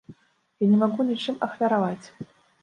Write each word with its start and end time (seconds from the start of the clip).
Я 0.63 0.69
не 0.71 0.79
магу 0.83 1.05
ні 1.09 1.17
чым 1.27 1.35
ахвяраваць. 1.49 2.05